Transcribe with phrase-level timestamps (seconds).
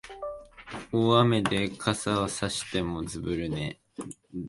[0.91, 3.79] 大雨で傘さしてもずぶ濡れ